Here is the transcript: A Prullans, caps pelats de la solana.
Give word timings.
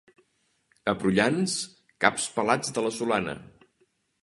A 0.93 0.95
Prullans, 1.01 1.59
caps 2.05 2.27
pelats 2.39 2.75
de 2.79 2.87
la 2.89 2.95
solana. 2.99 3.39